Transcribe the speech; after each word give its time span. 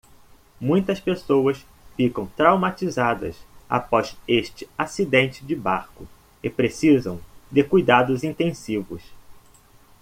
Muitas 0.59 0.99
pessoas 0.99 1.63
ficam 1.95 2.25
traumatizadas 2.25 3.37
após 3.69 4.17
este 4.27 4.67
acidente 4.75 5.45
de 5.45 5.55
barco 5.55 6.07
e 6.41 6.49
precisam 6.49 7.21
de 7.51 7.63
cuidados 7.63 8.23
intensivos. 8.23 9.03